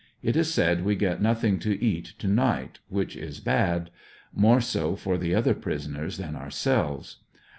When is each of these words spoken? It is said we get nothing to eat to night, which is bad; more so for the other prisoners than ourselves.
It 0.23 0.35
is 0.35 0.51
said 0.51 0.83
we 0.83 0.95
get 0.95 1.21
nothing 1.21 1.59
to 1.59 1.79
eat 1.79 2.15
to 2.17 2.27
night, 2.27 2.79
which 2.89 3.15
is 3.15 3.39
bad; 3.39 3.91
more 4.33 4.59
so 4.59 4.95
for 4.95 5.15
the 5.15 5.35
other 5.35 5.53
prisoners 5.53 6.17
than 6.17 6.35
ourselves. 6.35 7.17